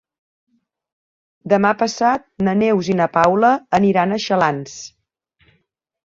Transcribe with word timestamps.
Demà 1.51 1.73
passat 1.81 2.23
na 2.47 2.55
Neus 2.61 2.89
i 2.93 2.95
na 3.01 3.07
Paula 3.17 3.51
aniran 3.81 4.15
a 4.15 4.19
Xalans. 4.25 4.79